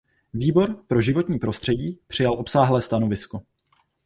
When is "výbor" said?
0.33-0.83